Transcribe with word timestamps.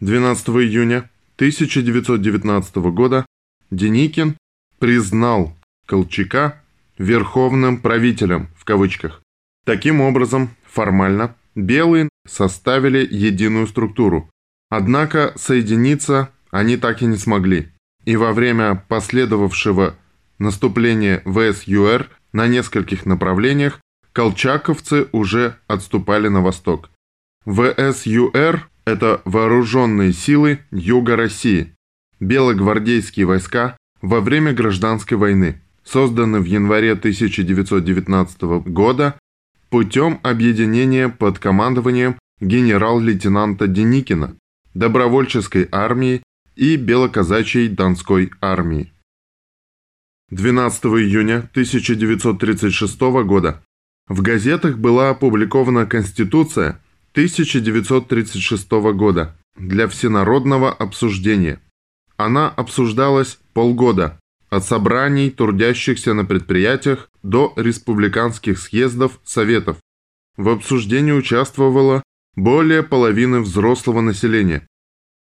12 0.00 0.48
июня 0.48 1.10
1919 1.36 2.76
года 2.76 3.26
Деникин 3.72 4.36
признал 4.78 5.56
Колчака 5.86 6.62
«верховным 6.98 7.80
правителем» 7.80 8.48
в 8.56 8.64
кавычках. 8.64 9.22
Таким 9.64 10.00
образом, 10.00 10.50
формально, 10.64 11.34
белые 11.56 12.08
составили 12.28 13.06
единую 13.10 13.66
структуру. 13.66 14.30
Однако 14.68 15.32
соединиться 15.36 16.30
они 16.50 16.76
так 16.76 17.02
и 17.02 17.06
не 17.06 17.16
смогли. 17.16 17.72
И 18.04 18.16
во 18.16 18.32
время 18.32 18.84
последовавшего 18.88 19.96
наступления 20.38 21.22
ВСЮР 21.24 22.08
на 22.32 22.46
нескольких 22.46 23.06
направлениях 23.06 23.80
колчаковцы 24.12 25.08
уже 25.12 25.56
отступали 25.66 26.28
на 26.28 26.40
восток. 26.40 26.90
ВСЮР– 27.44 28.68
это 28.84 29.22
вооруженные 29.24 30.12
силы 30.12 30.60
Юга 30.70 31.16
России, 31.16 31.74
белогвардейские 32.20 33.26
войска 33.26 33.76
во 34.02 34.20
время 34.20 34.52
гражданской 34.52 35.16
войны, 35.16 35.60
созданные 35.84 36.42
в 36.42 36.44
январе 36.44 36.92
1919 36.92 38.42
года 38.66 39.18
путем 39.70 40.20
объединения 40.22 41.08
под 41.08 41.38
командованием 41.38 42.18
генерал-лейтенанта 42.40 43.66
Деникина, 43.66 44.36
добровольческой 44.74 45.68
армии 45.72 46.22
и 46.54 46.76
белоказачьей 46.76 47.68
Донской 47.68 48.30
армии. 48.40 48.92
12 50.30 50.84
июня 50.86 51.38
1936 51.52 53.00
года 53.24 53.62
в 54.08 54.22
газетах 54.22 54.78
была 54.78 55.10
опубликована 55.10 55.86
Конституция 55.86 56.80
1936 57.12 58.70
года 58.94 59.36
для 59.56 59.88
всенародного 59.88 60.72
обсуждения. 60.72 61.60
Она 62.16 62.48
обсуждалась 62.48 63.38
полгода, 63.52 64.18
от 64.50 64.64
собраний 64.64 65.30
трудящихся 65.30 66.14
на 66.14 66.24
предприятиях 66.24 67.10
до 67.22 67.52
республиканских 67.56 68.58
съездов 68.58 69.20
Советов. 69.24 69.78
В 70.36 70.48
обсуждении 70.48 71.12
участвовало 71.12 72.02
более 72.36 72.82
половины 72.82 73.40
взрослого 73.40 74.00
населения. 74.00 74.66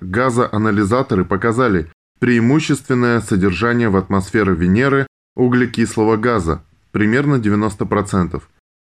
Газоанализаторы 0.00 1.24
показали 1.24 1.90
преимущественное 2.18 3.20
содержание 3.20 3.88
в 3.88 3.96
атмосфере 3.96 4.54
Венеры 4.54 5.06
углекислого 5.36 6.16
газа, 6.16 6.62
примерно 6.92 7.36
90%, 7.36 8.42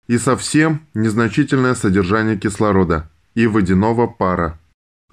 и 0.08 0.18
совсем 0.18 0.81
незначительное 0.94 1.75
содержание 1.75 2.38
кислорода 2.38 3.10
и 3.34 3.48
водяного 3.48 4.08
пара. 4.08 4.60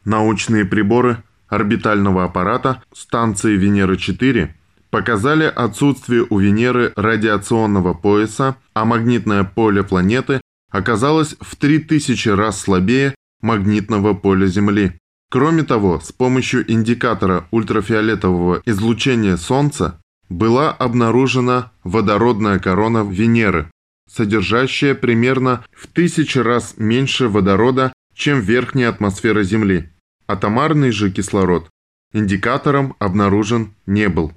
Научные 0.05 0.65
приборы 0.65 1.23
орбитального 1.49 2.25
аппарата 2.25 2.83
станции 2.93 3.57
Венера-4 3.57 4.51
показали 4.91 5.45
отсутствие 5.45 6.27
у 6.29 6.39
Венеры 6.39 6.93
радиационного 6.97 7.95
пояса, 7.95 8.57
а 8.75 8.85
магнитное 8.85 9.45
поле 9.45 9.83
планеты 9.83 10.41
оказалось 10.71 11.37
в 11.41 11.57
3000 11.57 12.29
раз 12.31 12.61
слабее 12.61 13.15
магнитного 13.41 14.15
поля 14.15 14.47
Земли. 14.47 14.93
Кроме 15.31 15.63
того, 15.63 16.01
с 16.01 16.13
помощью 16.13 16.71
индикатора 16.71 17.47
ультрафиолетового 17.53 18.63
излучения 18.67 19.37
Солнца 19.37 20.01
была 20.29 20.73
обнаружена 20.73 21.73
водородная 21.85 22.59
корона 22.59 23.09
Венеры, 23.09 23.71
содержащая 24.13 24.95
примерно 24.95 25.65
в 25.73 25.87
тысячи 25.87 26.39
раз 26.39 26.75
меньше 26.79 27.29
водорода, 27.29 27.93
чем 28.15 28.41
верхняя 28.41 28.89
атмосфера 28.89 29.45
Земли. 29.45 29.91
Атомарный 30.27 30.91
же 30.91 31.11
кислород 31.11 31.69
индикатором 32.13 32.97
обнаружен 32.99 33.75
не 33.87 34.09
был. 34.09 34.33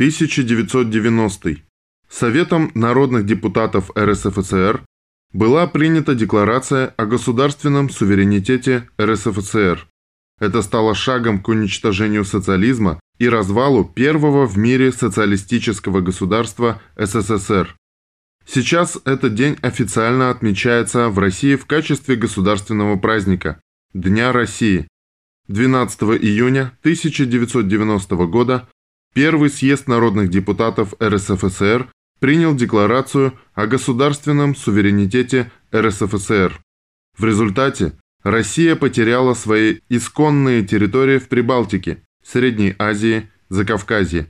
1990. 0.00 1.56
Советом 2.08 2.70
народных 2.74 3.26
депутатов 3.26 3.90
РСФСР 3.94 4.82
была 5.34 5.66
принята 5.66 6.14
Декларация 6.14 6.94
о 6.96 7.04
государственном 7.04 7.90
суверенитете 7.90 8.88
РСФСР. 8.98 9.86
Это 10.40 10.62
стало 10.62 10.94
шагом 10.94 11.42
к 11.42 11.48
уничтожению 11.48 12.24
социализма 12.24 12.98
и 13.18 13.28
развалу 13.28 13.84
первого 13.84 14.46
в 14.46 14.56
мире 14.56 14.90
социалистического 14.90 16.00
государства 16.00 16.80
СССР. 16.96 17.76
Сейчас 18.46 18.98
этот 19.04 19.34
день 19.34 19.58
официально 19.60 20.30
отмечается 20.30 21.10
в 21.10 21.18
России 21.18 21.56
в 21.56 21.66
качестве 21.66 22.16
государственного 22.16 22.96
праздника– 22.96 23.60
Дня 23.92 24.32
России. 24.32 24.88
12 25.48 26.00
июня 26.22 26.72
1990 26.82 28.16
года 28.28 28.66
Первый 29.12 29.50
съезд 29.50 29.88
народных 29.88 30.30
депутатов 30.30 30.94
РСФСР 31.02 31.90
принял 32.20 32.54
декларацию 32.54 33.38
о 33.54 33.66
государственном 33.66 34.54
суверенитете 34.54 35.50
РСФСР. 35.74 36.60
В 37.18 37.24
результате 37.24 37.92
Россия 38.22 38.76
потеряла 38.76 39.34
свои 39.34 39.80
исконные 39.88 40.64
территории 40.64 41.18
в 41.18 41.28
Прибалтике, 41.28 42.02
Средней 42.22 42.76
Азии, 42.78 43.28
Закавказье. 43.48 44.28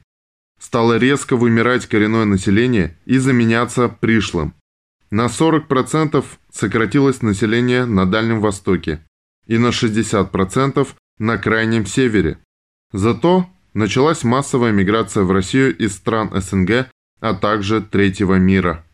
Стало 0.59 0.97
резко 0.97 1.37
вымирать 1.37 1.87
коренное 1.87 2.25
население 2.25 2.97
и 3.05 3.19
заменяться 3.19 3.89
пришлым. 3.89 4.55
На 5.11 5.27
40% 5.27 6.25
сократилось 6.53 7.23
население 7.23 7.85
на 7.85 8.07
Дальнем 8.07 8.41
Востоке 8.41 9.05
и 9.47 9.59
на 9.59 9.69
60% 9.69 10.89
на 11.19 11.39
Крайнем 11.39 11.85
Севере. 11.85 12.39
Зато 12.93 13.49
началась 13.75 14.25
массовая 14.25 14.73
миграция 14.73 15.25
в 15.25 15.33
Россию 15.33 15.77
из 15.77 15.95
стран 15.95 16.31
СНГ, 16.35 16.89
а 17.21 17.35
также 17.35 17.81
третьего 17.81 18.35
мира. 18.35 18.85